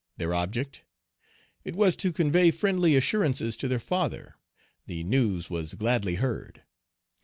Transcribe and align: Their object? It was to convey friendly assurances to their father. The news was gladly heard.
Their 0.17 0.33
object? 0.33 0.81
It 1.63 1.75
was 1.75 1.95
to 1.97 2.11
convey 2.11 2.49
friendly 2.49 2.95
assurances 2.95 3.55
to 3.57 3.67
their 3.67 3.79
father. 3.79 4.33
The 4.87 5.03
news 5.03 5.51
was 5.51 5.75
gladly 5.75 6.15
heard. 6.15 6.63